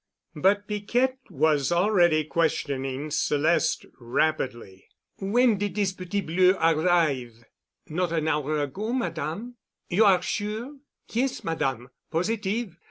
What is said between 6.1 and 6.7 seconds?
Bleu